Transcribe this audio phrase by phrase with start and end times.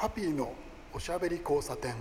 [0.00, 0.52] ハピーの
[0.92, 1.92] おしゃべり交差点。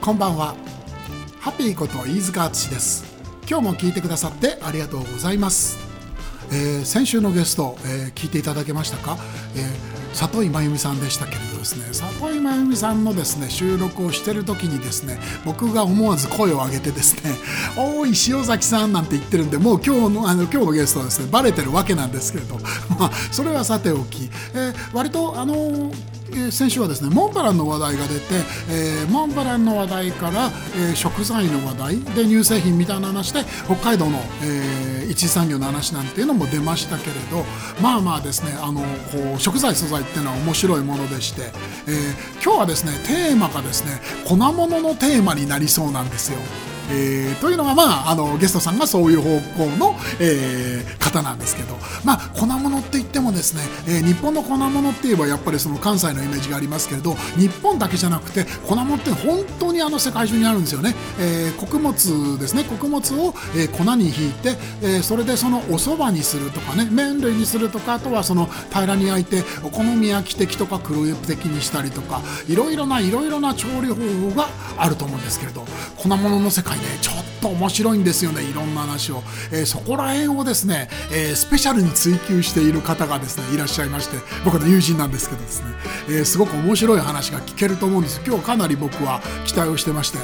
[0.00, 0.54] こんばんは。
[1.40, 3.04] ハピーこと飯塚敦です。
[3.50, 5.76] 今日も聞いてくださってありがとうございます、
[6.52, 9.18] えー先週のゲスト、えー聞いていただけましたか、
[9.56, 17.34] えー里井真由美さんでしたけれどですね里井真由美さんのですね収録をしてる時にですね僕が思わず声を上げてですね
[17.76, 22.60] 「おい塩崎さん」なんて言ってるんでもう今日のあの今日のゲストはですねバレてるわけなんですけれど
[22.98, 28.24] まあそれはさておき、えー割とあのーえ先週はですねモンバランの話題が出て、
[28.70, 37.44] えーモンバランの話題から、えー食材の話題で乳製品みたいな話で北海道の、えー一次産業の話なんていうのも出ましたけれど
[37.80, 41.52] まあまあですねあのこう食材素材っていうのは面白いものでして、
[41.86, 46.38] え今日はですねテーマがですね粉物のテーマになりそうなんですよ。
[46.90, 62.64] えーというのが、まあ、あのゲストさんがそういう方向の、えー方なんですけど、まあ、粉物って言ってもですね、えー日本の粉物って言えばやっぱりその関西のイメージがありますけれど日本だけじゃなくて粉物って本当にあの世界中にあるんですよね、えー穀物ですね。
[62.64, 75.64] 穀物を、えー粉にひいて、えーそれでそのお蕎麦にするとかね麺類にするとかあとはその平らに焼いてお好み焼き的とか黒焼き的にしたりとかいろいろないろいろな調理方法があると思うんですけれど
[75.96, 85.68] 粉物の世界ねちょっと面白いんですよねいろんな話を、えーそこら辺をですね、えースペシャルに追求している方がですねいらっしゃいまして僕の友人なんですけどですね、
[86.08, 88.20] えーすごく面白い話が聞けると思うんです。
[88.26, 90.18] 今日かなり僕は期待をしてまして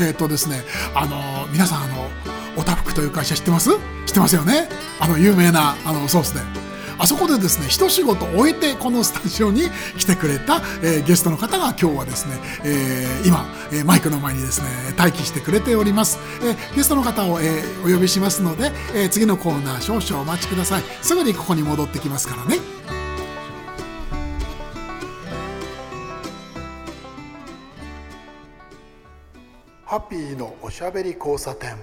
[0.00, 0.62] えっとですね
[0.94, 2.08] あの皆さんあの
[2.56, 3.70] おたふくという会社知ってます？
[4.06, 4.68] 知ってますよね？
[5.00, 6.40] あの有名なあのソースで
[6.98, 9.62] あそこでですね一仕事終えてこのスタジオに
[9.98, 20.82] 来てくれた、えーゲストの方が今日はですね、えー今、えーマイクの前にですね待機してくれております、えーゲストの方を、えーお呼びしますので、えー次のコーナー少々お待ちください。
[21.02, 22.58] すぐにここに戻ってきますからね。
[29.84, 31.76] ハッピーのおしゃべり交差点。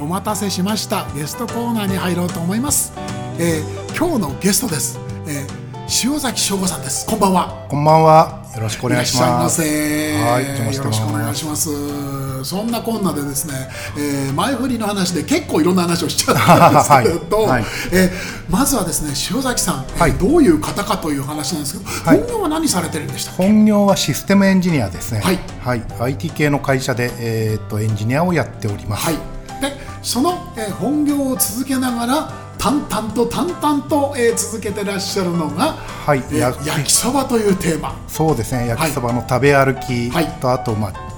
[0.00, 2.92] お待たせしましたゲストコーナーに入ろうと思います、
[3.38, 5.60] えー今日のゲストです、えー
[6.04, 7.04] 塩崎翔吾さんです。
[7.04, 7.66] こんばんは。
[7.68, 8.44] こんばんは。
[8.54, 9.60] よろしくお願いします。
[9.60, 10.22] いらっしゃいませ。
[10.22, 12.44] はいよろしくお願いします。
[12.44, 13.54] そんなこんなでですね、
[13.98, 17.48] えー前振りの話で結構いろんな話をしちゃったんですけれど、 はい。
[17.48, 18.10] はいえー
[18.48, 20.12] まずはですね塩崎さん、えーはい。
[20.12, 22.18] どういう方かという話なんですけど、はい。
[22.20, 23.42] 本業は何されてるんでしたっけ？
[23.42, 25.22] 本業はシステムエンジニアですね。
[25.24, 25.40] はい。
[25.60, 25.82] はい。
[26.02, 29.06] IT 系の会社でえーっとエンジニアをやっております。
[29.06, 29.14] はい、
[29.60, 37.94] でその、えー本業を続けながら淡々と淡々と、えー続けてらっしゃるのが、はいえーや焼きそばというテーマ。
[38.08, 38.68] そうですね。
[38.68, 40.26] 焼きそばの食べ歩きはい。
[40.40, 41.10] と、あとまあ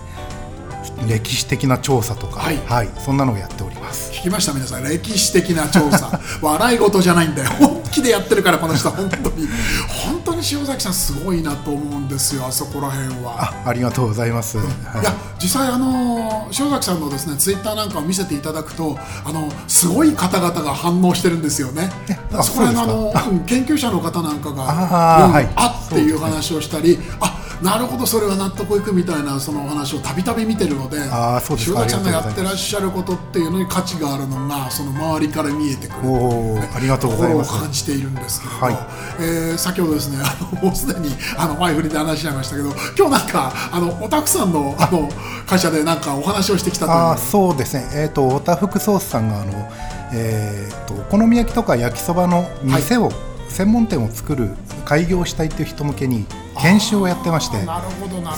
[1.08, 2.56] 歴史的な調査とか、はい。
[2.66, 4.12] はい、そんなのをやっております。
[4.12, 4.84] 聞きました皆さん。
[4.84, 6.20] 歴史的な調査。
[6.40, 7.50] 笑い事じゃないんだよ。
[7.58, 9.48] 本気でやってるからこの人本当に
[10.24, 13.42] 本当に塩崎さんすごいなと思うんですよあそこら辺は。
[13.64, 14.58] あ、ありがとうございます。
[14.58, 14.66] はい
[15.02, 21.90] いや実際あの塩崎さんのですねツイッターなんかを見せていただくとあのすごい方々が反応してるんですよね。
[22.32, 31.82] あそこら辺のあのうん研究者の方なんかがうんあーはいあっていう話をしたり、あなるほどそれは納得いくみたいなそのお話をたびたび見てるのであーそうですか。
[31.82, 36.08] 塩崎さんがやってらっしゃることっていうのに価値があるのがその周りから見えてくる。
[36.08, 37.50] おーありがとうございます。
[37.50, 38.74] 心を感じているんですけれど、はい。
[39.20, 45.08] えー先ほどですねあのもうすでにあの前振りで話しちゃいましたけど今日なんかあのおたくさんのあの
[45.46, 49.70] 会社でなんかお話をしてきたというあーそうですね、えー、と太田福ソースさんがあの、
[50.14, 53.12] えー、とお好み焼きとか焼きそばの店を、
[53.48, 54.50] 専門店を作る
[54.84, 56.26] 開業したいという人向けに
[56.62, 57.58] 研修をやってまして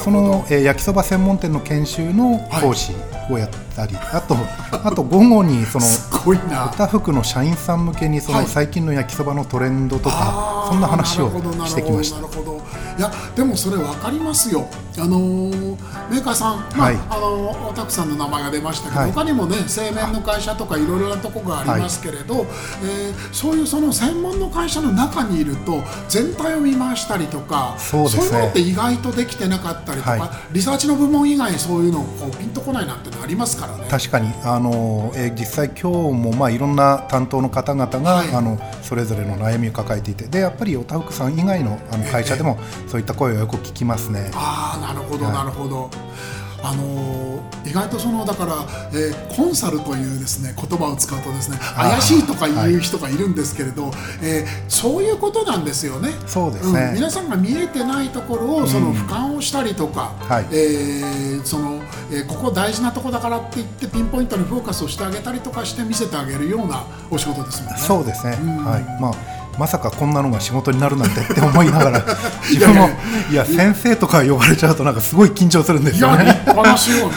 [0.03, 2.93] その、えー焼きそば専門店の研修の講師
[3.31, 4.37] をやったり、 あと
[4.73, 6.67] あと午後にそのすごいな。
[6.69, 8.47] 太田福の社員さん向けにその、はい。
[8.47, 11.31] 最近の焼きそばのトレンドとかそんな話を
[11.67, 12.19] してきました。
[12.19, 12.23] い
[13.01, 15.77] やでもそれ分かりますよあのー
[16.11, 16.95] メーカーさん、まあはい。
[16.95, 19.13] あのーおたくさんの名前が出ましたけど、はい。
[19.13, 22.47] 他にもね製麺の会社とかいろいろなとこがありますけれど、
[22.83, 28.39] えーそういうその専門の会社の中にいると全体を見回したりとかそうですね。
[28.39, 30.31] いうのって意外とできてなかったりとか、はい。
[30.53, 33.87] リサーチの部門以外にそういうのこうピンとこないなんてのありますからね。
[33.91, 34.33] 確かに。
[34.45, 38.33] あの、えー実際今日もまあいろんな担当の方々が、はい。
[38.33, 44.31] あのそれぞれの悩みを抱えていてでやっぱりおたふくさん以外のあの会社でもそういった声をよく聞きますね。
[44.35, 45.35] ああなるほどはい。
[45.35, 45.91] なるほど、
[46.63, 48.55] あの意外とそのだから、
[48.93, 53.91] えーコンサルというですね言葉を使うとですね怪しいとか言う人がいるんですけれど、
[54.23, 56.11] えーそういうことなんですよね。
[56.27, 56.93] そうですね。
[56.93, 56.95] ん。
[56.95, 60.47] 皆さんが見えてないところをその俯瞰をしたりとか、はい。
[60.53, 67.79] えーそのえーここ大事なとこだからって言ってピンポイントにフォーカスをしてあげたりとかして見せてあげるようなお仕事ですもんね。
[67.79, 69.01] そうですね、はい。
[69.03, 69.15] まあ、
[69.59, 72.05] まさかこんなのが仕事になるなんてって思いながら
[72.51, 72.89] 自分も
[73.31, 76.41] いや先生とか呼ばれちゃうとなんかすごい緊張するんですいや立よね。
[76.47, 77.11] 派な仕事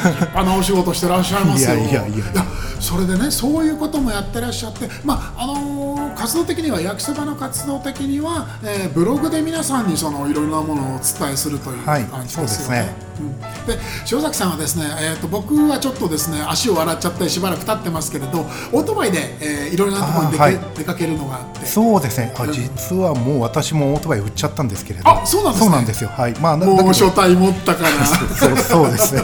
[0.59, 1.75] お仕事してらっしゃいますよ。
[1.75, 2.45] いやいやいや
[2.79, 12.95] それでねそういうこともやってらっしゃって、まああのー活動的には焼きそばの活動的には、えーブログで皆さんにそのいろいろなものをお伝えするというはい感じですよね。
[13.17, 13.37] そううん
[13.67, 13.79] で
[14.11, 21.65] 塩崎さんはですね、えー、と僕はちょっとですね足を洗っちゃってしばらく経ってますけれどオートバイで、えーいろいろなところに出,、はい出かけるのがあって。
[21.65, 25.09] そうですねあ実はもう私もオートバイ売っちゃったんですけれど。
[25.09, 25.65] あそうなんですね。
[25.65, 26.09] そうなんですよ。
[26.09, 26.33] はい。
[26.39, 29.21] まあもう書体持ったからそうそうですね。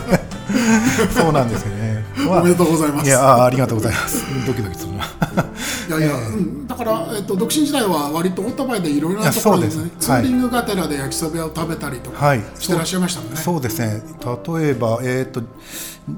[1.13, 2.41] そうなんですよね、まあ。
[2.41, 3.07] おめでとうございます。
[3.07, 4.23] いやあありがとうございます。
[4.45, 5.05] ドキドキするな
[5.89, 10.06] いやいや、うん、だから、えっと、独身時代は割とオートバイでいろいろなところで、ねいやそうです。
[10.06, 12.44] ツーリングがてらで焼きそばを食べたりとかはい。
[12.59, 13.38] してらっしゃいましたもんね。
[13.38, 14.01] そうですね。
[14.24, 15.41] 例えば、えー、と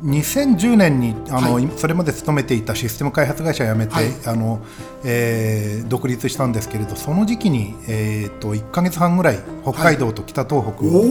[0.04, 1.70] 2010年にあの、はい。
[1.78, 4.06] それまで勤めていたシステム開発会社を辞めて、はい。
[4.26, 4.60] あの
[5.04, 11.04] えー独立したんですけれどその時期に、えー、と1か月半ぐらい北海道と北東北を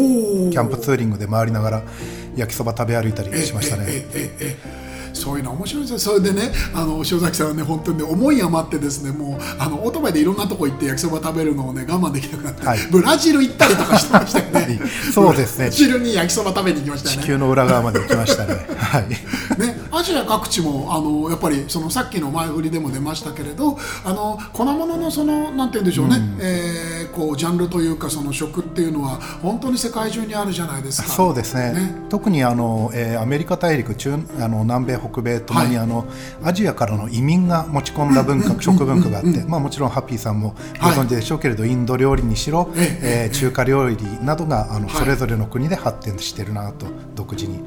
[0.50, 1.82] キャンプツーリングで回りながら
[2.36, 3.84] 焼きそば食べ歩いたりしましたね。
[3.88, 4.83] ええええ
[5.14, 5.92] そういうの面白いです。
[5.92, 12.78] よそれでねあの塩崎さんはね本当にね思い余ってですねもうあのオートバイでいろんなとこ行って焼きそば食べるのをね我慢できなくなって、はい。
[12.90, 14.80] ブラジル行ったりとかしてましたよね
[15.12, 15.66] そうですね。
[15.66, 17.22] ブラジルに焼きそば食べに行きましたよね。
[17.22, 18.66] 地球の裏側まで行きましたね。
[18.76, 19.08] はい。
[19.08, 31.08] ね、アジア各地もあのやっぱりそのさっきの前振りでも出ましたけれどあの粉物のそのなんて言うんでしょうね、えーこうジャンルというかその食っていうのは本当に世界中にあるじゃないですか。
[31.08, 31.72] そうですね。
[31.72, 31.94] ね。
[32.08, 35.84] 特にあの、えーアメリカ大陸中あの南米北米ともに、はい。
[35.84, 36.06] あの
[36.42, 47.64] アジアからの移民が持ち込んだ文化、食文化があって、まあ、もちろんハッピーさんもご存知でしょうけれど、インド料理にしろ、えええー中華料理などがあの、はいそれぞれの国で発展してるなと独自に。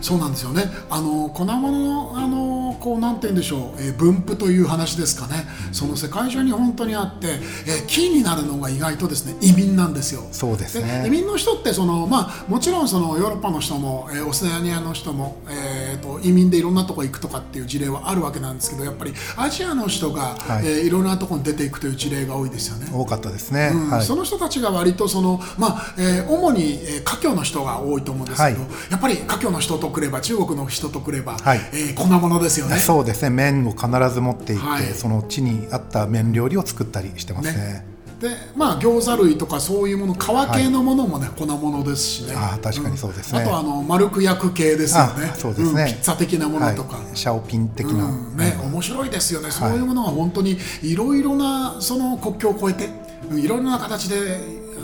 [0.00, 0.64] そうなんですよね。
[0.88, 5.44] あの粉物のあのこうなんて言うんでしょう、えー分布という話ですかね。
[5.72, 7.28] その世界中に本当にあって、
[7.66, 10.22] えーキーになるのが意外とですね移民なんですよ。
[10.32, 22.88] そうですね移民の人ってその、まあ、もちろんそのヨーロッパの人も、えーオセアニアの人も、えーと移民でいろんなとこ行くとかっていう事例はあるわけなんですけどやっぱりアジアの人が、はいいえーいろんなところに出ていくという事例が多いですよね。
[22.92, 23.70] 多かったですね。
[23.72, 32.76] うんはいその人たちが割とその、まあえー主に、えー華僑の人が多いと思うんですけど、はいやっぱり華僑の人とくれば中国の人とくれば、はいえー粉物ですよね。
[32.76, 33.30] そうですね。
[33.30, 34.84] 麺を必ず持っていって、はい。
[34.94, 37.52] その地に合った麺料理を作ったりしてますね。
[37.54, 37.92] ね。
[38.22, 40.18] でまあ餃子類とかそういうもの皮
[40.54, 42.34] 系のものもね、粉物ですしね。
[42.36, 43.40] あー確かにそうですね。
[43.40, 45.30] んあとあの丸く焼く系ですよね。
[45.32, 45.84] あそうですね。
[45.84, 45.86] ん。
[45.88, 48.36] ピッツァ的なものとか、はい、シャオピン的な、うん。
[48.36, 52.90] ね、面白いですよね、そういうものが本当にいろいろなその国境を越えて
[53.30, 54.38] うんいろいろな形で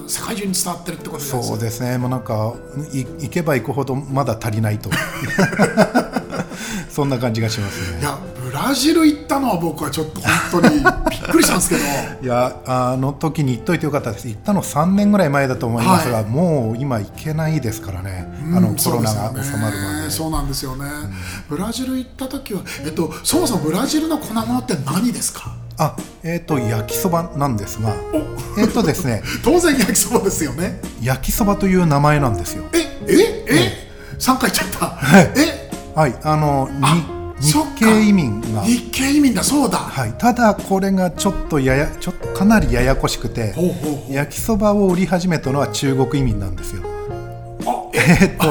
[0.09, 2.55] 世界中に伝わってるってことですよそうですね、もうなんか
[2.93, 4.91] い行けば行くほどまだ足りないと
[6.99, 8.01] そんな感じがしますね。
[8.01, 11.83] いやブラジル行ったのは僕はちょっと本当にびっくりしたんですけど。
[12.21, 14.27] いやあの時に行っといてよかったです。
[14.27, 16.25] 行ったの3年ぐらい前だと思いますが、はい。
[16.25, 20.03] もう今行けないですからね、あのうんコロナが収まるまで。
[20.07, 20.87] ねそうなんですよね、
[21.49, 25.55] ブラジル行った時は、えっと、そもそもブラジルの粉物って何ですか？
[25.79, 27.95] あえっ、と焼きそばなんですが
[28.59, 30.81] えっ、とですね 当然焼きそばですよね。
[31.01, 32.65] 焼きそばという名前なんですよ。
[32.73, 35.31] えええ、3回言っちゃった、はい。
[35.37, 35.68] え
[35.99, 36.69] はいあの
[37.41, 38.63] 日系移民が。
[38.63, 43.53] 日系移民だそうだ、はい、ただこれがちょっとややちょっとかなりややこしくて
[44.09, 46.85] 焼きそばを売り始めたのは中国移民なんですよ。
[47.67, 48.47] あええっと、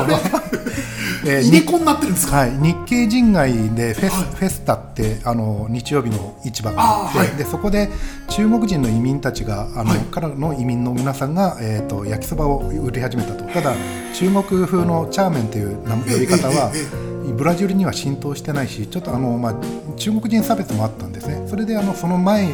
[1.25, 4.23] えーにいねこになってるんですか、はい、日系人街でフェス,、はい。
[4.35, 7.27] フェスタってあの日曜日の市場があってはい。
[7.37, 7.89] でそこで
[8.27, 9.99] 中国人の移民たちがあの、はい。
[9.99, 13.45] からの移民の皆さんが、えー、と焼きそばを売り始めたと。
[13.45, 13.73] ただ
[14.13, 19.55] 中国風のチャーメンという名呼び方はえええブラジルには浸透してないしちょっとあの、まあ、
[19.97, 21.45] 中国人差別もあったんですね。
[21.47, 22.53] それであのその前に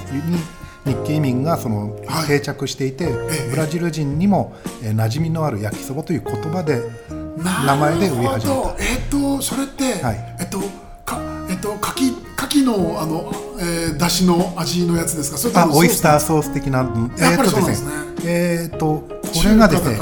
[0.85, 2.27] 日系移民がそのはい。
[2.27, 4.53] 定着していて、えブラジル人にも、
[4.83, 6.81] えー馴染みのある焼きそばという言葉で
[7.37, 8.75] 名前で売り始めた。
[8.79, 10.35] えっ、とそれって、はい。
[10.39, 10.59] えっと
[11.05, 15.37] かえっとかきかきのあの、えー、だしの味のやつですか？
[15.37, 16.79] それとオイスターソソース的な、
[17.17, 17.91] やっぱりそうですね。
[18.25, 19.97] えーとこれがですね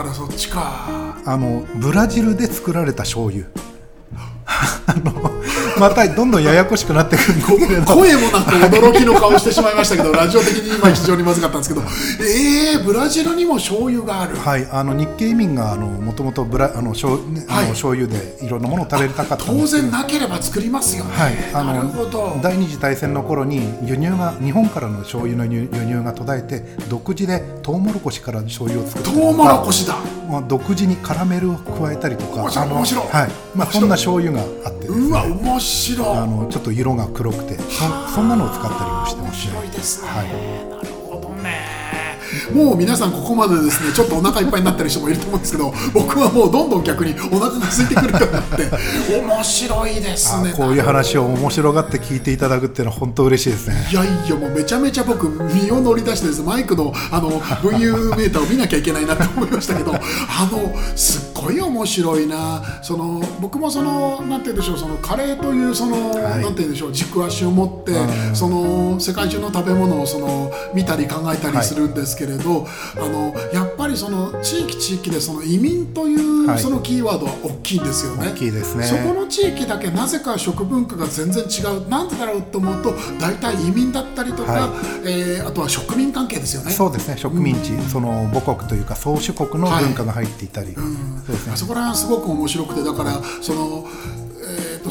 [1.26, 3.46] あのブラジルで作られた醤油
[4.62, 5.41] あ の
[5.80, 7.42] またどんどんややこしくなってくる
[7.86, 11.86] 声もなんか驚きの顔してしまいましたけどラジオ的に今非常にまずかったんですけど。
[12.22, 14.36] えー、ブラジルにも醤油がある。
[14.36, 17.68] はいあの日系移民があのもともとブラあの醤,、ねあのはい。
[17.70, 22.40] 醤油でいろんなものを食べたかったん当然なければ作りますよね、はい、あなるのほど。
[22.42, 29.96] 第二次大戦の頃に輸入が日本からの醤油の輸輸入が途絶えて独自でトウモロコシから醤油を作ったトウモロコシだ。
[30.32, 32.44] まあ、独自にカラメルを加えたりとか。
[32.66, 33.08] 面白い。
[33.08, 33.30] はい。
[33.54, 36.08] まあ、そんな醤油があってですねうわ面白い。
[36.18, 39.54] あのちょっと色が黒くてそそんなのを使ったりもしてますね。
[39.54, 40.24] 面白いですね、は
[40.68, 40.71] い
[42.54, 50.52] もう皆さんここまでですねちょっとお腹いっぱいになってる人もいると思うんですけど 僕はもうどんどん逆にお腹が空いてくるようになって面白いですね。
[50.54, 53.88] あこういう話を面白がって聞いていただくっていうのは本当嬉しいですね。
[53.92, 62.62] いやいやもうめちゃめちゃ僕身を乗り出してですマイクのあの VU メーターを見なきゃいけないなと思いましたけど あのすっごい面白いな。
[62.82, 66.42] その僕もそのなんて言うんでしょうそのカレーというその、はい。
[66.42, 68.36] なんて言うんでしょう軸足を持ってうん。
[68.36, 72.31] その世界中の食べ物をその見たり考えたりするんですけれど、
[72.98, 76.60] あのやっぱりその地域地域でその移民というはい。
[76.60, 78.28] そのキーワードは大きいんですよね。
[78.28, 78.84] 大きいですね。
[78.84, 81.88] そこの地域だけなぜか食文化が全然違う。
[81.90, 84.68] なんでだろうと思うと大体移民だったりとか、は
[85.06, 85.12] い。
[85.12, 86.72] えーあとは植民関係ですよね。
[86.72, 87.18] そうですね。
[87.18, 91.54] 植民地、その母国というか宗主国の文化が入っていたり、そうですね。
[91.54, 93.88] あそこら辺はすごく面白くてだからその、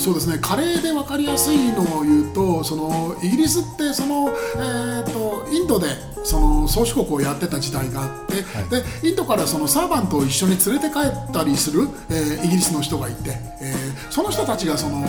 [0.01, 0.39] そうですね。
[0.41, 5.89] カレーで分かりやすいのを言うとそのイギリスってその、えー、とインドで
[6.25, 8.43] その宗主国をやってた時代があって、
[8.83, 15.01] でインドからそのサーバントを一緒に連れて帰ったりする、えーイギリスの人がいて、えーその人たちがその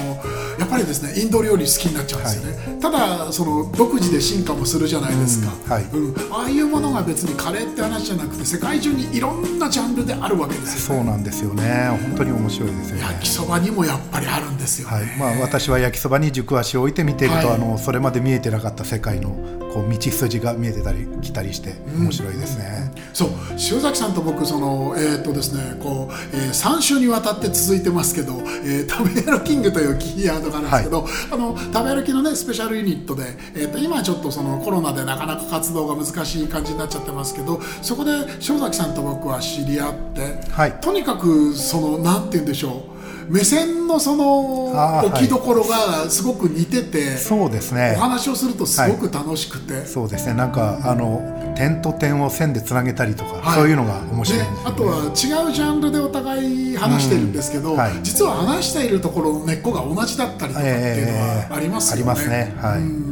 [0.59, 5.71] やっぱりですねインド料理好きになっちゃうんですよね、ただその独自で進化もするじゃないですか、うん。
[5.71, 5.83] はい。
[5.83, 6.33] うん。
[6.33, 11.89] ああいうものが別にカレーって話じゃなくて世界中にいろんなジャンルであるわけですよそうなんですよね。
[12.03, 13.01] 本当に面白いですよね。
[13.01, 14.89] 焼きそばにもやっぱりあるんですよ。
[14.89, 15.17] ね、はい。
[15.17, 17.55] まあ、私は焼きそばに軸足を置いて見ていると、はい。
[17.55, 19.29] あのそれまで見えてなかった世界の
[19.73, 23.29] こう道筋が見えてたり来たりして面白いですね、そう。
[23.51, 28.33] 塩崎さんと僕そのえっ、とですねこう、え3週にわたって続いてますけど、
[28.65, 33.23] えー、食べ歩キングというキーワードがあるんですけど、あの食べ歩きのねスペシャルユニットで、
[33.55, 38.11] えー、と今はちょっとそのコロナでなかなか活動が難しい感じになっちゃってますけどそこで
[38.47, 40.73] 塩崎さんと僕は知り合って、はい。
[40.81, 42.90] とにかくそのなんて言うんでしょう
[43.31, 47.93] 目線のその置きどころがすごく似てて、そうですね。
[47.97, 50.33] お話をするとすごく楽しくて、そうですね。
[50.33, 53.55] なんかあの点と点を線でつなげたりとか、はい。
[53.55, 54.47] そういうのが面白いね。
[54.65, 55.11] あとは違う
[55.53, 57.93] ジャンルでお互い話してるんですけど、うんはい。
[58.03, 62.11] 実は話しているところの根っこが同じだったりとかっていうのはありますよね。
[62.11, 62.53] ありますね。
[62.57, 63.10] はい、うん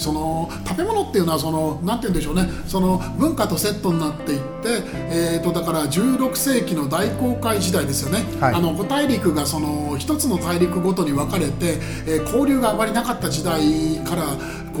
[0.00, 2.48] その食べ物っていうのはそのなんて言うんでしょうね。
[2.66, 8.54] その文化とセットになっていって、えー、とだから16世紀の大航海時代ですよね、はい。
[8.54, 13.60] あの五大陸がその一つの大陸ごとに分かれて、えー交流があまりなかった時代
[14.04, 14.22] から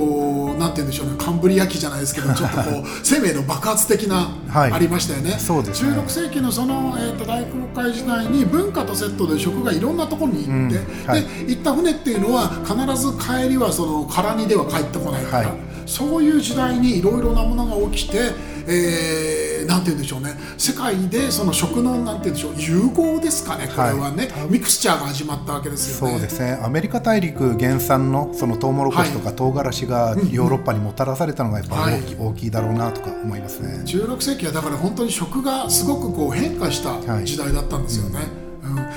[0.00, 1.14] こうなんて言うんでしょうね。
[1.18, 4.72] カンブリア紀じゃないですけどちょっとこう 生命の爆発的な、はい。
[4.72, 5.36] ありましたよね。
[5.38, 5.90] そうですね。
[5.90, 11.10] 16世紀のその、えー、と大航海時代に文化とセットで食がいろんなところに行って、うん。
[11.10, 11.22] はい。
[11.22, 15.40] で行った船っていうのは必ず帰りはその空荷では帰ってこないか。
[15.42, 15.56] ら、はい。
[15.86, 18.30] そういう時代にいろいろなものが起きて、
[18.66, 20.34] えーなんて言うんでしょうね。
[20.58, 23.68] 世界でその食のなんて言うんでしょう融合ですかね。
[23.68, 26.12] これはね、ミクスチャーが始まったわけですよね。
[26.14, 26.58] そうですね。
[26.62, 33.82] アメリカ大陸原産のそのトウモロコシとか唐辛子がヨーロッパにもたらされたのがやっぱはい大き,、大きいだろうなとか思いますね。
[33.84, 37.24] 16世紀はだから本当に食がすごくこう変化したはい。
[37.26, 38.39] 時代だったんですよね、うん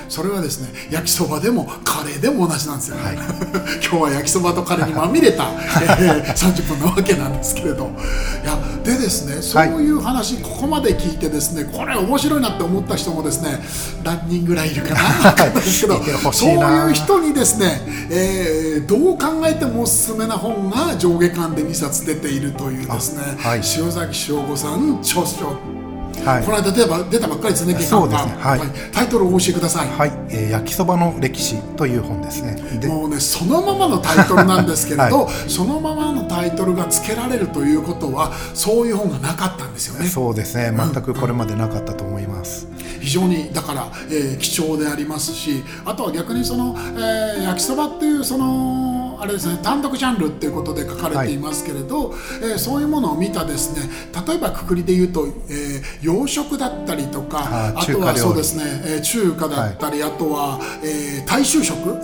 [0.10, 3.16] それはですね焼きそばでもカレーでも同じなんですよ、はい。
[3.82, 5.46] 今日は焼きそばとカレーにまみれた、
[5.82, 7.92] えー30分なわけなんですけれど。
[8.44, 13.60] いやでですねそういう話、ここまで聞いてですねこれ面白いなって思った人もですね
[14.04, 16.02] 何人ぐらいいるかな分かんないですけど
[16.34, 23.62] そういう人にですね、えーどう考えてもおすすめな本が上下巻で2冊出ているというですね、あはい。
[23.78, 25.73] 塩崎翔吾さん著書
[26.26, 26.44] はい。
[26.44, 28.36] この間出た出たばっかりですね、そうですね。
[28.40, 28.60] はい。
[28.92, 29.88] タイトルをお教えください。
[29.90, 32.56] はい、えー焼きそばの歴史という本ですね。
[32.80, 40.08] でもうね、そのままのタイトルなんですけれど、 はそのままのタイトルが付けられるということは、そういう本がなかったんですよね。
[40.08, 40.74] そうですね。
[40.76, 42.68] 全くこれまでなかったと思います。
[43.00, 53.90] 非常にだから、えー貴重でありますし、あとは逆にその、えー焼きそばっていうそののあれですね単独ジャンルっていうことで書かれていますけれど、はい、えー、そういうものを見たですね
[54.28, 61.96] 例えばくくりで言うと、えー、洋食だったりとかあとはそうですね、えー、中華だったり、はい、あとは、えー、大衆食の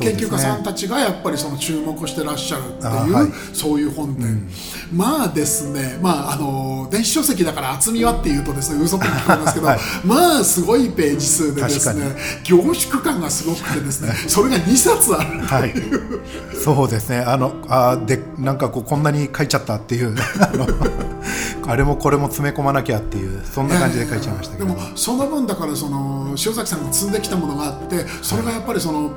[0.00, 4.48] 研究家さんたちがやっぱりその注目してらっしゃるっていう、はい、そういう本で、うん、
[4.92, 9.66] まあですねまああの電子書籍だから厚みはっていうとですね嘘く聞こえますけど、
[10.04, 15.74] まあすごいページ数でですね凝縮感がすごくてですねそれが2冊あるはい、
[16.54, 17.18] そうですね。
[17.18, 20.14] あのあでなんかこうこんなに書いちゃったっていう。
[21.68, 23.44] あれもこれも詰め込まなきゃっていう。
[23.44, 29.12] そんな感じで書いちゃいましたけど、えー、でもその分だからその塩崎さんが積んできたものがあってそれがやっぱりその、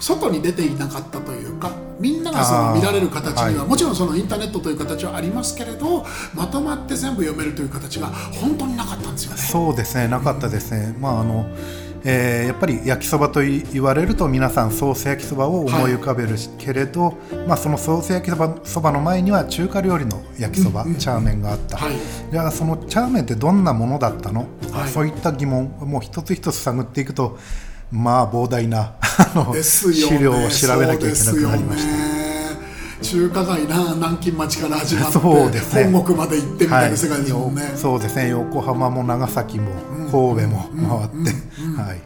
[0.00, 9.38] 外に出ていなかったというかみんながその見られる形には、はい、もちろんそのインターネットという形はありますけれどまとまって全部読めるという形が本当になかったんですよね。
[9.38, 10.06] そうですね。
[10.06, 11.50] なかったですね、うん、まああの
[12.04, 17.14] えー、やっぱり焼きそばと言われると皆さんソース焼きそばを思い浮かべるけれど、はい、
[17.48, 21.94] まあ、そのソース焼きそばそばの前には中華料理の焼きそば、うんうん、チャーメンがあった、はい、
[22.30, 27.38] じゃあそのチャーメンってどんなものだったの、はい、そういった疑問もう一つ一つ探っていくと
[27.90, 28.94] まあ膨大な
[29.62, 32.18] 資料を調べなきゃいけなくなりました。
[33.00, 38.28] 中華街な南京町から始まってそうです、ね、本国まで行ってみたいな世界ですもんね、はい、そうですね。
[38.30, 39.70] 横浜も長崎も
[40.10, 41.30] 神戸も回って、
[41.80, 42.00] はい。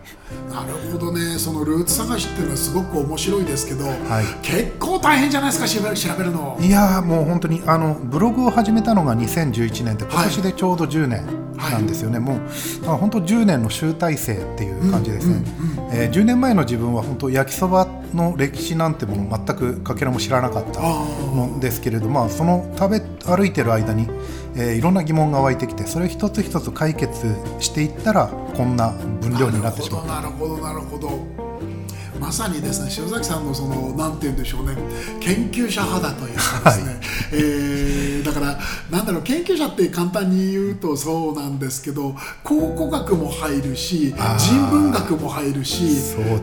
[0.51, 1.39] なるほどね。
[1.39, 6.59] そのルーツ探しっていうのはすごく面白いですけど、はい、結構大変じゃないですか調べ調べるの。
[6.61, 15.45] いやもう本当にあのブログを始めたのが2011年で今年でちょうど10年なんですよね、はい、もう本当10年の集大成っていう感じですね、
[15.79, 24.09] うんうん、えー、10年前の自分は本当焼きそばの歴史なんてもの全くかけらも知らなかったのですけれどまあその食べ歩いてる間に
[24.55, 31.09] えー、いろんな疑問が湧いてきてそれを一つ一つ解決していったらこんな分量になってしまったなるほどなるほど
[32.23, 34.77] まさにですね塩崎さんのそのなんて言うんでしょうね
[35.19, 37.01] 研究者派だというかですね、はい、
[37.33, 38.59] えー、だから
[38.93, 42.15] なんだろう研究者って簡単に言うとそうなんですけど
[42.45, 45.91] 考古学も入るし人文学も入るし、ね、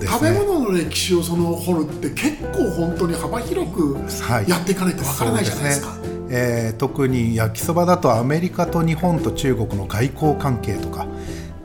[0.05, 3.97] 食べ物の歴史をその掘るって結構本当に幅広く
[4.49, 5.87] やっていかないとわからないじゃないですか。
[5.87, 5.99] はい
[6.31, 11.07] えー、特に焼きそばだとアメリカと日本と中国の外交関係とか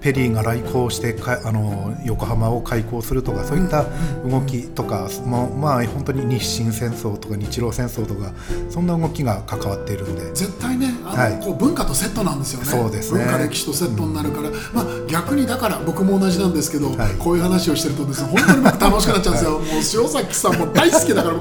[0.05, 3.87] ペリーが来航してかあの横浜を開港するとかそういった
[4.29, 8.35] 動きとか、まあ、まあ本当に日清戦争とか日露戦争とか
[8.69, 10.31] そんな動きが関わっているんで。
[10.35, 12.67] 絶対ねあの、はい、こう文化とセットなんですよね。
[12.67, 13.25] そうですね。
[13.25, 21.37] 文化歴史とセットになるから、うん、まあ、逆にだから僕も同じなんですけど、はい、こういう話をしてるとですね本当に僕楽しくなっちゃうんですよ、 はい、もう塩崎さんも大好きだから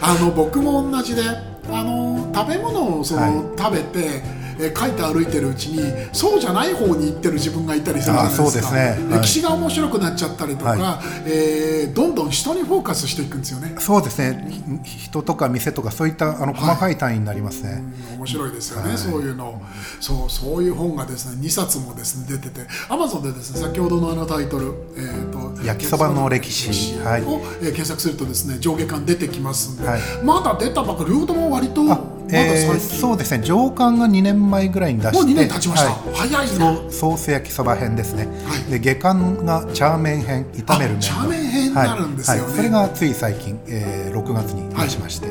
[0.00, 1.22] あの僕も同じで
[1.70, 5.80] あの食べ物をその、食べてえー、書いて歩いてるうちに
[6.12, 13.74] そうじゃない方に行ってる自分がいたりするじゃないですか、ねはい、歴史が面白くなっちゃったりとか、はい、えー、どんどん人にフォーカスしていくんですよね。
[13.78, 14.48] そうですね。
[14.84, 17.82] 人とか店とかそういったあの細かい単位になりますね、はい、
[18.18, 19.60] 面白いですよね、そういうの。
[20.00, 26.98] そうそういう本がですね2冊もですね出ててアマゾンでですね先ほどのあのタイトル、えーと、焼きそばの歴史。
[26.98, 29.88] を、はい、えー、検索するとですね上下巻出てきますんで、
[30.22, 33.42] まだ出たばかり両方とも割とえー、そうですね。
[33.42, 45.30] 上巻が2年前ぐらいに出してもう2年経ちました、はい、早いなソース焼きそば編ですね、はい、で下巻がチャーメン編炒める麺チャーメン編になるんですよね、はい、それがつい最近、えー、6月に出しまして、い。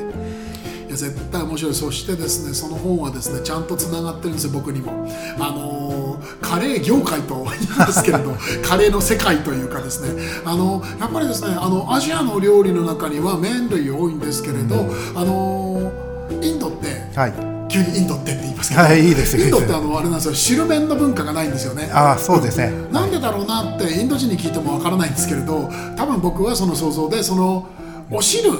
[0.89, 1.73] や絶対面白い。
[1.75, 5.07] そしてですねその本はですねちゃんとつながってるんですよ僕にも。
[5.39, 10.09] あのー、カレー業界と言いますけれど カレーの世界というかですね。
[10.45, 16.07] あのやっぱりですねあのアジアの料理の中には麺類多いんですけれど、うん、あのー
[16.41, 16.56] イン
[17.17, 17.33] はい、
[17.67, 20.35] 急にインドってって言いますけど、はい、いいですインドってあのあれなんですよ。
[20.35, 21.89] 汁麺の文化がないんですよね。
[21.91, 27.67] ああそうですね、なんでだろうなってインド人に聞いてもわからないんですけれど多分僕はその想像でその
[28.11, 28.51] お汁。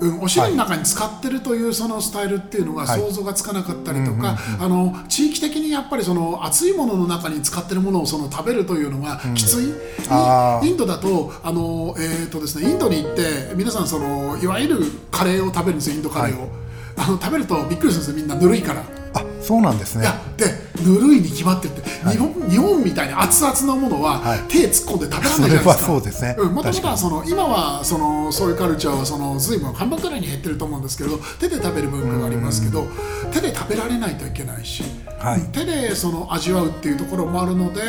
[0.00, 14.80] うん、お汁の中に使ってるというそのスタイルっていうのが想像がつかなかったりとか、あの地域的にやっぱりその熱いものの中に使ってるものをその食べるというのがきつい、うん、インドだとあの、えーとですね、インドに行って皆さんそのいわゆる
[15.12, 16.40] カレーを食べるんですよインドカレーを。
[16.40, 16.61] はい
[16.96, 18.16] あの食べるとびっくりするんですよ。
[18.16, 18.82] みんなぬるいから。
[19.14, 20.02] あそうなんですね。
[20.02, 20.46] いやで
[20.82, 25.74] ぬるいに決まってって、はい、日本日本みたいに熱々のものは、はい、手突っ込んで食べられないじゃないですか。
[25.74, 26.34] そうですね。
[26.34, 32.86] もともとはその今はそのそういうカルチャーはその随分半分くらいに減ってると思うんですけど手で食べる文化がありますけど
[33.32, 34.82] 手で食べられないといけないし、
[35.18, 37.82] はい、手でその味わうっていうところもあるので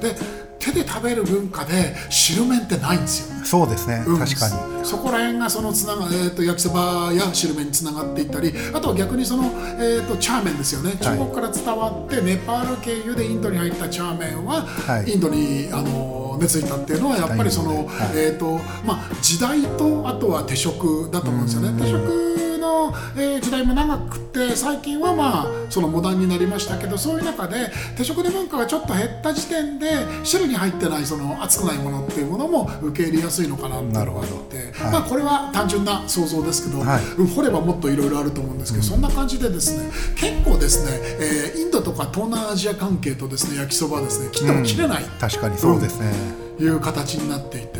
[0.00, 0.16] で
[0.60, 3.44] 手で食べる文化で汁麺ってないんですよ。
[3.44, 4.84] そうですね、うん、確かに。
[4.84, 9.44] そこら辺がそのつなが、えーと、焼きそばや汁麺につながっていったりあとは逆にその、
[9.78, 10.92] えーと、チャーメンですよね。
[11.00, 17.86] 中国から伝わって、ネパール経由でインドに入ったチャーメンは、はい、インドにあの根付いたっていうのはやっぱりその、はい。
[18.14, 21.82] えーとまあ、時代とあとは手食だと思うんですよね。
[21.82, 29.90] 手食の、えー時代も長くて最近はまあそのモダンになりましたけどそういう中で手食の文化がちょっと減った時点で
[30.22, 34.92] 汁に入ってないその熱くないものっていうものも受け入れやすいのかなっていうのがあって、はい。
[34.92, 37.04] まあ、これは単純な想像ですけど、はい。
[37.18, 46.12] うん掘ればもっといろいろあると思うんですけど、そんな感じでですね結構ですね、えーインドとか東南アジア関係とですね焼きそばはですね切っても切れない、確かにそうですね、
[46.58, 47.78] いう形になっていて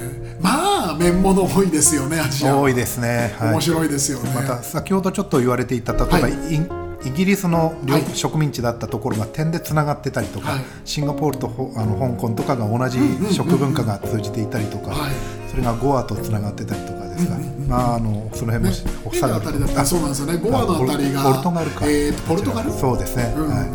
[1.01, 2.57] まあ麺物多いですよねアジア。
[2.57, 4.31] 多いですね、はい、面白いですよね。
[4.35, 6.61] また先ほどちょっと言われていた例えば、はいイ
[7.03, 10.65] イギリスの領はい植民地だったところが点でつながってたりとか、はい。
[10.85, 12.99] シンガポールとほあの香港とかが同じ
[13.33, 15.13] 食文化が通じていたりとか、はい。
[15.51, 20.37] それがゴアとつながってたりとかですが、まああのその辺もね、おインドあたりだったらそうなんですよね。
[20.37, 22.71] ゴアのあたりがポルトガルか、えーとポルトガル？
[22.71, 23.49] そうですね、うん。
[23.49, 23.69] はい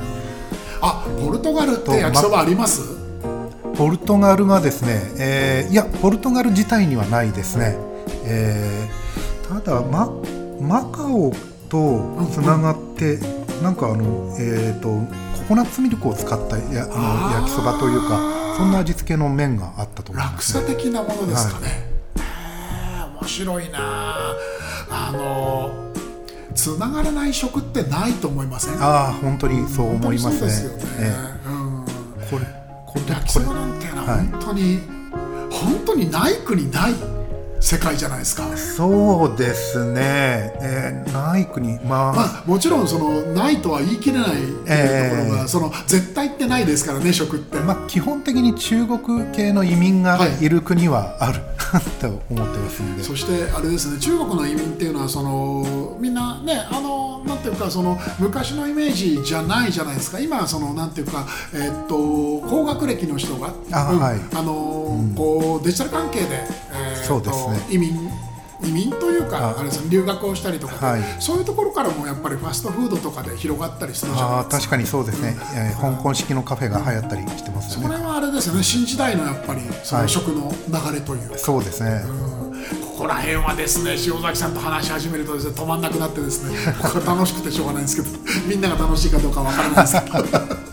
[0.81, 2.81] あポルトガルって焼きそばあります？
[3.77, 7.75] ポルトガルがですね、えーいやポルトガル自体にはないですね、
[8.25, 9.05] えー
[9.47, 10.09] ただマ
[10.59, 11.31] マカオ
[11.69, 13.19] とつながって、
[13.61, 14.89] なんかあの、えー、と
[15.39, 21.67] ココナッツミルクを使ったやあの焼きそばというかそんな味付けの麺があったと思い落ます、差ね、的なものですかね、
[22.17, 23.79] へー面白いな。
[24.89, 25.71] あの
[26.55, 28.81] つながらない食ってないと思いません？
[28.81, 30.47] ああ本当にそう思いますね。
[30.47, 30.53] ね、
[30.99, 31.13] え
[31.47, 31.85] うん。
[32.21, 32.64] えこれ
[32.95, 34.79] これ焼きそばなんていうのははい本当に、
[35.51, 37.14] 本当にない国ない
[37.65, 38.55] 世界じゃないですか。
[38.55, 48.99] そうですね、えーない国まあ、まあ、もちろんそのないとは言い切れないっていうところが、ええその絶対ってないですからね食って、まあ、基本的に中国
[49.33, 50.45] 系の移民がはい。
[50.45, 51.41] いる国はある、
[51.99, 53.03] と思ってますんで。
[53.03, 60.19] そしてあれですね中国の移民っていうのはそのみんなねあのなんていうかその昔のイメージじゃないじゃないですか。
[60.19, 64.19] 今はそのなんていうかえっと高学歴の人がうんあはい。
[64.35, 66.27] あのこうデジタル関係で、
[66.71, 68.09] えーとそうですね移民
[68.63, 71.21] 移民というかああれですね留学をしたりとかで、はい。
[71.21, 74.57] そういうところからもやっぱりファストフードとかで広がったりするじゃないあですか。
[74.57, 77.87] ー確かにそうですね、えー香港式のカフェが流行ったりしてますよね。
[77.87, 78.63] それはあれですよね。
[78.63, 82.34] 新時代のやっぱりその食の流れというか、そうですね、こ
[82.95, 90.55] こら辺はですね塩崎さんと話し始めるとですね止まんなくなってですね僕は楽しくてしょうがないんですけど みんなが楽しいかどうかわからないですけど。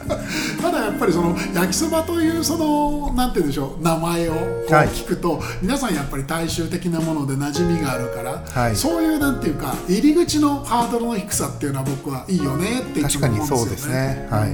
[0.63, 4.33] ただやっぱりその焼きそばというそのなんて言うんでしょう名前を
[4.67, 8.77] 聞くと、皆さんやっぱり大衆的なもので馴染みがあるから、はい。
[8.77, 13.11] そういうなんていうか入り口のハードルの低さっていうのは僕はいいよねっていう
[13.45, 13.95] そうですね。
[13.95, 14.47] ね、は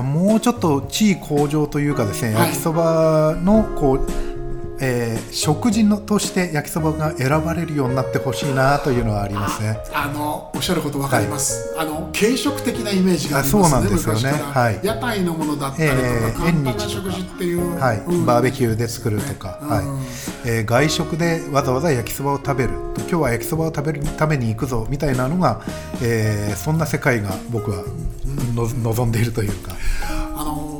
[0.00, 2.46] い、もうちょっと地位向上というかですね、はい。
[2.46, 4.35] 焼きそばのこう、
[4.80, 9.78] えー食事のとして焼きそばが選ばれるようになってほしいなというのはありますね。
[9.92, 13.56] あのおっしゃることわかります、あの軽食的なイメージがあります。
[13.56, 14.30] ねあそうなんですよね。
[14.38, 14.80] はい。
[14.82, 17.98] 屋台のものだったりとか、えー簡単食事っていう、はい。
[17.98, 18.26] うん。
[18.26, 19.84] バーベキューで作るとか、うんはい。
[20.44, 22.70] えー外食でわざわざ焼きそばを食べる。
[22.98, 25.60] 今日は焼きそばを食べるために行くぞみたいなのが、
[26.02, 27.84] えーそんな世界が僕は
[28.54, 29.74] の望んでいるというか。
[30.38, 30.75] あの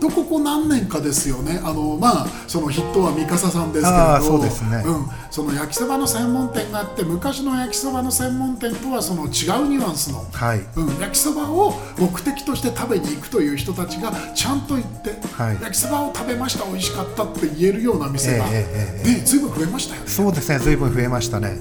[0.00, 1.60] とここ何年かですよね。
[1.62, 4.24] あのまあその筆頭は三笠さんですけれど。
[4.24, 4.82] そうですね。
[4.84, 10.66] うん、その焼きそばの専門店があって昔の焼きそばの専門店とはその違うニュアンスのはい。
[10.76, 15.54] うん、焼きそばを目的として食べに行くという人たちがちゃんと行って、はい。
[15.60, 20.08] 焼きそばを食べました美味しかったって言えるような店が、ええええねずいぶん増えましたよね。
[20.08, 21.60] そうですね随分増えましたね。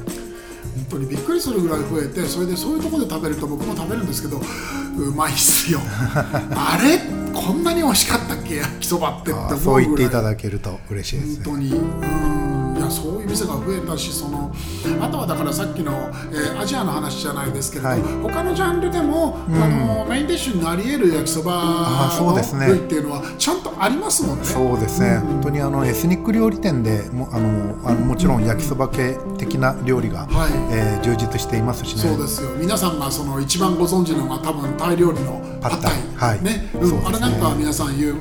[0.89, 5.79] 本当にびっくりするぐらい増えてそれでそういうところで食べると僕も食べるんですけどうまいっすよ。
[6.55, 6.99] あれ？
[7.33, 8.55] こんなに美味しかったっけ？
[8.55, 11.45] 焼きそばってって思うそう言っていただけると嬉しいですね。
[11.45, 11.69] 本当に。
[11.73, 12.77] うん。
[12.77, 14.55] いやそういう店が増えたしその
[15.01, 15.91] あとはだからさっきの、
[16.31, 18.01] えーアジアの話じゃないですけれど、はい。
[18.23, 22.67] 他のジャンルでも、あのメインディッシュになり得る焼きそばのですね。
[22.67, 24.45] 部位っていうのはちゃんとありますもんね。
[24.45, 30.51] そうですね、本当にあのエスニック料理店でもあのあのもちろん焼きそば系的な料理が、はい。
[30.71, 32.01] えー充実していますしね。
[32.01, 32.49] そうですよ。
[32.59, 35.91] 皆さんがその一番ご存知のが多分タイ料理のパッタイ。
[36.15, 36.43] はい。
[36.43, 36.69] ね。
[36.73, 36.99] そうですね。
[36.99, 38.13] うん、あれなんかは皆さん有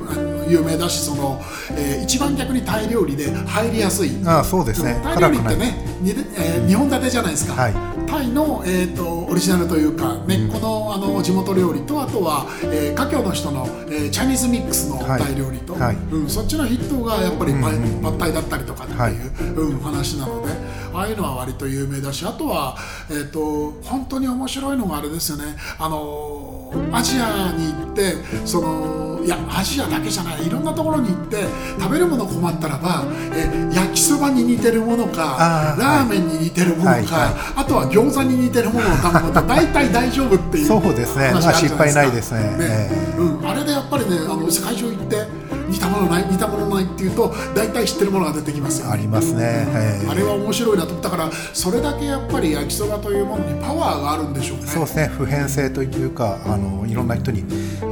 [0.47, 1.41] 有名だしその、
[1.75, 4.11] えー一番逆にタイ料理で入りやすい。
[4.25, 4.99] あーそうですね。
[5.03, 7.73] タイ料理ってねにえー二本立てじゃないですか、はい。
[8.07, 15.95] タイの、えー、とオリジナルというか、ねこのあの地元料理とあとは、えー、華僑の人の、えーチャイニーズミックスのはいタイ料理と、はい。
[15.95, 17.61] うん、そっちの筆頭がやっぱりパイ,、
[18.01, 19.13] パッタイだったりとかっていう、はい。
[19.13, 20.53] うん、話なので
[20.99, 22.75] ああいうのは割と有名だしあとは、
[23.09, 25.55] えー、と本当に面白いのがあれですよね。
[25.77, 28.13] あのアジアに行って
[28.45, 31.43] そのいやアジアだけじゃないいろんなところに行って
[31.79, 37.61] 食べるもの困ったらば、えー焼きそばに似てるものかラーメンに似てるものか、はいはい。
[37.61, 41.31] あとは餃子に似てるものを頼むと大体大丈夫っていうそうですね。
[41.31, 42.89] まあ失敗ないですね。
[43.17, 45.27] うん、あれでやっぱりねあの世界中行って
[45.69, 49.67] 似似たものない似たものないっていうと大体知ってるものが出てきますよ、ね、ありますね、
[50.09, 50.95] あれは面白いなと。
[50.95, 54.65] だからそれだけやっぱり焼きそばというものにパワーがあるんでしょうね。
[54.65, 55.07] そうですね。
[55.07, 57.43] 普遍性というかあのいろんな人に。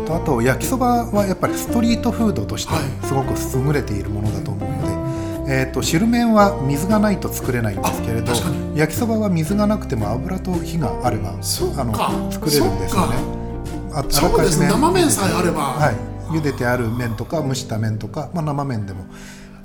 [0.06, 2.74] とあと焼きそばはやっぱりストリートフードとして
[3.06, 3.34] すごく
[3.68, 4.98] 優れているものだと思うので、はい
[5.50, 8.34] えーと、汁麺は水がないと作れないんですけれど
[8.76, 11.42] 焼きそばは水がなくても油と火があればあの
[12.32, 13.38] 作れるんですよね。
[13.94, 14.68] あそうですね。
[14.68, 15.96] 生麺さえあれば、はい、
[16.30, 19.06] 茹でてある麺とか蒸した麺とか、まあ、生麺でも。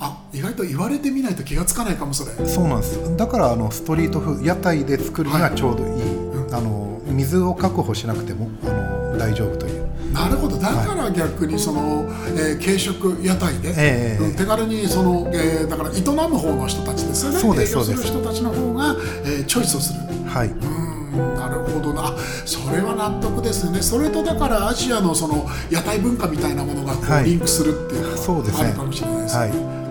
[0.04, 2.46] あ意外と言われてみないと気がつかないかもそれ。
[2.46, 3.16] そうなんです。
[3.16, 9.92] だからあのストリート風屋台で作るにはちょうどいい、はいうん、あの水を確保しなくてもあの大丈夫という。
[10.12, 10.58] なるほど。
[10.58, 17.38] だから逆にその、えー、軽食屋台で、えー、手軽にその、えー、だから営む方の人たちですよね。
[17.38, 18.02] そうですそうです。
[18.02, 20.00] する人たちの方が、えー、チョイスをする。
[20.28, 20.48] はい。
[20.48, 20.81] うん
[21.12, 22.14] なるほどな。
[22.44, 23.82] それは納得ですね。
[23.82, 28.14] それとだからアジアのその屋台文化みたいなものがこう、リンクするっていうのは
[28.58, 29.82] あるかもしれないですね、はい。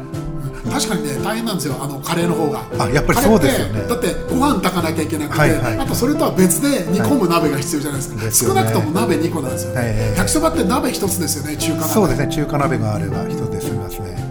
[0.71, 1.75] 確かにね大変なんですよ。
[1.79, 2.63] あのカレーの方が。
[2.79, 3.87] あやっぱりそうですよね。
[3.87, 11.57] だってご飯炊かなきゃいけなくて、はいはい、あとそれとは別で煮込む鍋が必要じゃないですか、はい、少なくとも鍋2個なんですよ、ね、焼きそばって鍋1つですよね。
[11.57, 12.27] 中華鍋そうですね。
[12.33, 14.30] 中華鍋があれば1つで済みますね。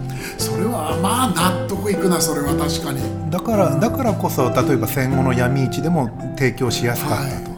[0.61, 3.01] れはまあ納得いくなそれは確かに。
[3.29, 7.57] だからだからこそ例えば戦後の闇市でも提供しやすかったと、は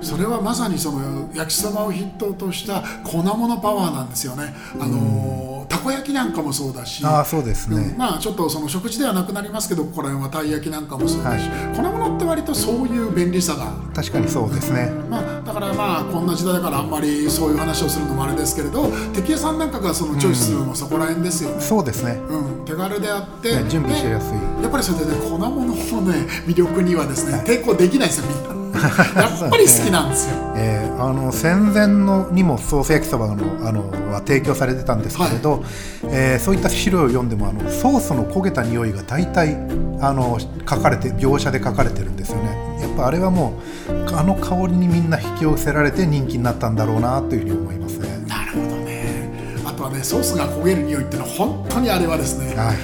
[0.00, 0.04] い。
[0.04, 4.54] それはまさにその焼きそばを筆頭とした粉物パワーなんですよね。
[4.80, 5.47] あの
[5.78, 13.68] たこ焼きなんかもそうだしあそうですね、うん、まあちょっとその食事ではなくなりますけどここら辺はたい焼きなんかもそうだし、はい、粉物って割とそういう便利さが。
[13.94, 24.62] 確かにそうですね、まあ、だからまあこんな時代だからあんまりそういう話をするのもあれですけれど敵屋さんなんかがそのチョイスするのもそこら辺ですよね、うん、そうですね、うん、手軽であって、ね、準備しやすい。
[24.62, 25.78] やっぱりそれでね粉物のね
[26.46, 28.67] 魅力にはですね、抵抗できないですよみんな。
[28.80, 30.36] やっぱり好きなんですよ。
[30.56, 35.60] えー、あの戦前のにもソース焼きそばのあのは提供されてたんですけれど、はい、
[36.04, 39.56] えー、そういった資料を読んでもあのソースの焦げた匂いが大体
[40.00, 40.38] あの
[40.68, 42.68] 書かれて描写で書かれてるんですよね。
[42.80, 43.54] やっぱあれはも
[43.88, 48.08] うあの香りにみんな引き寄せられて人気になったんだろうなというふうに思いますね。
[48.26, 49.28] なるほどね。
[49.64, 52.54] あとはねソースが焦げる匂いっていうのは本当にあれはですね。
[52.56, 52.76] はい、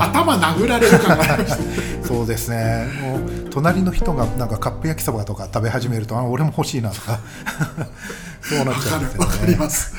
[0.00, 1.93] 頭殴られる感がありました。
[2.06, 2.86] そうですね。
[3.00, 7.20] もう隣の人がなんかカップ焼きそばとか食べ始めるとあ俺も欲しいなとか。
[8.44, 9.38] そうなっちゃうんですよね。
[9.38, 9.94] かります。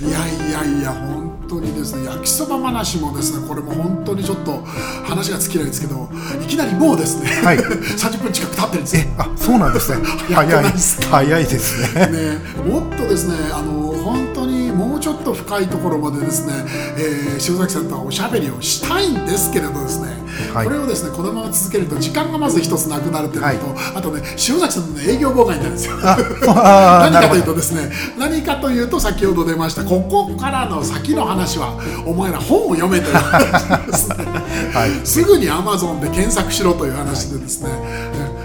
[0.00, 4.62] いやいやいや本当にですね焼きそば話もですねこれも本当にちょっと
[5.04, 6.08] 話が尽きないですけど
[6.42, 9.98] いきなりもうですね、はい、 30分近く経ってるんですえあそうなんで すね。
[10.32, 10.64] 早い。
[11.10, 12.06] 早いですね。
[12.06, 16.54] ねもっとですねあの本当にもうちょっと深いところまでですね、
[16.96, 20.08] えー、塩崎さんとはおしゃべりをしたいんですけれどですね
[20.54, 25.96] はい、これをですねこのまま続けると時間がまず一つなくなるというのと、はい、あとね塩崎さんの、ね、営業妨害になるんですよ。
[26.00, 34.16] 何かというとですね何かというと先ほど出ましたここからの先の話はお前ら本を読めという話ですね、
[34.74, 38.39] はい、すぐにアマゾンで検索しろという話でですね、あの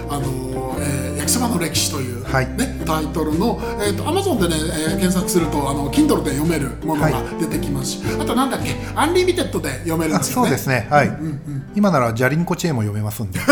[1.36, 10.48] 焼きそばの歴史という、はい、ね、タイトルの、えーと、Amazon でね、えー、検索するとあの Kindle で読めるものが出てきますし、はい、あとなんだっけアンリミテッドで読めるんですよね。
[10.48, 10.86] そうですね。
[10.90, 13.40] はい、うんうん、今ならジャリンコチェーンも読めますんで。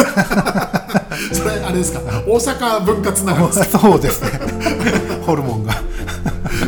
[1.32, 2.00] それあれですか？
[2.26, 4.30] 大阪分割なが そうですね。
[5.26, 5.74] ホルモンが。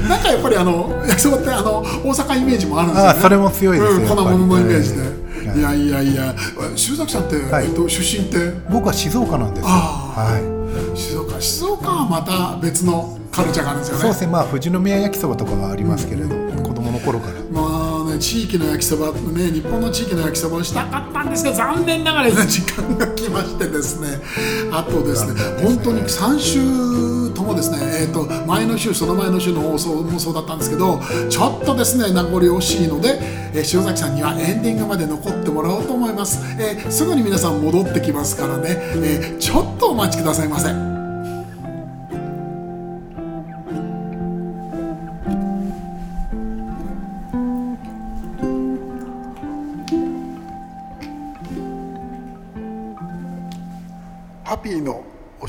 [0.08, 3.18] なんかやっぱりあの焼きそばってあの大阪イメージもあるんですよね。
[3.22, 6.34] それも強いですよ、うん、粉物のイメージで、いやいやいや、
[6.74, 8.52] 修崎さんって、はい、えっと、出身って？
[8.70, 10.56] 僕は静岡なんですはい
[10.96, 14.02] 静岡静岡はまた別のカルチャーがあるんですよね。
[14.02, 14.32] そうですね。
[14.32, 17.32] まあ富士宮焼きそばとかはありますけれど、うん、子供の頃から。
[17.52, 17.85] まあ
[18.16, 24.20] ね地域の焼きそばね日本の地域の焼きそばをしたかったんですけど残念ながら、ね、 時間が来ましてですね。
[24.72, 33.18] あとですね、ね、本当に3週ともですね、えーと、前の週その前の週の放送もそうだったんですけどちょっとですね名残惜しいので、
[33.52, 40.95] えー、塩崎さんにはエンディングまで残ってもらおうと思います、えー、すぐに皆さん戻ってきますからね、えー、ちょっとお待ちくださいませ。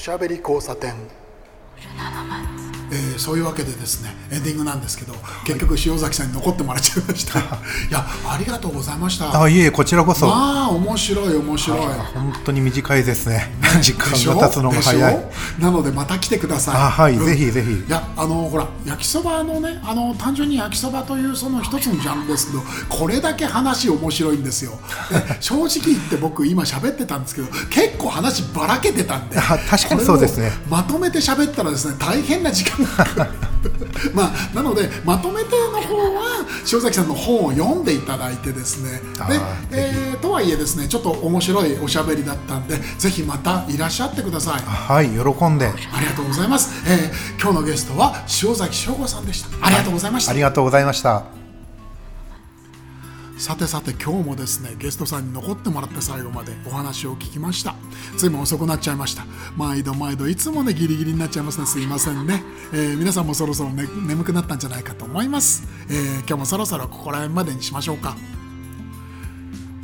[0.07, 0.93] おしゃべり交差点、
[3.27, 5.13] そういうわけでですねエンディングなんですけど、
[5.45, 7.39] 結局塩崎さんに残ってもらっちゃいました。
[7.39, 7.43] い。
[7.91, 9.43] やありがとうございました。
[9.43, 10.27] あいえこちらこそ。
[10.27, 11.79] まあ面白い面白い。
[12.13, 13.53] 本当に短いですね。
[13.81, 15.25] 時間が経つのが早い。
[15.59, 16.75] なのでまた来てください。
[16.75, 17.69] あはい、うん、ぜひぜひ。
[17.69, 24.71] いやあのほら焼きそばのねあの単純に焼きそばというその一つのジャンルですけどこれだけ話面白いんですよ。
[25.41, 30.49] 正直言って僕今喋ってたんですけど結構話ばらけてたんで確かにそうですね。
[30.69, 33.16] まとめて喋ったらですね大変な時間が
[34.13, 39.01] まあ、なのでまとめての方は塩崎さんの本を読んでいただいてですね。
[39.71, 44.61] で、えー、とはいえですねちょっと面白いおしゃべりだったんでぜひまたいらっしゃってください。
[44.61, 45.67] はい喜んで。
[45.67, 49.65] ありがとうございます、えー、今日のゲストは塩崎翔吾さんでした。
[49.65, 51.36] ありがとうございました、ありがとうございました
[53.37, 57.75] さてさて今日もですねゲストさんに残ってもらって最後までお話を聞きました。
[58.17, 59.25] ついも遅くなっちゃいました。
[59.55, 61.67] 毎度毎度いつもねギリギリになっちゃいますね。
[61.67, 68.17] すいませんね、えー、皆さんもそろそろ、ね、眠くなったんじゃないかと思います、えー、今日もそろそろここら辺までにしましょうか。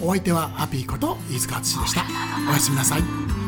[0.01, 2.03] お相手はハッピーこと飯塚淳でした。
[2.49, 3.42] おやすみなさい。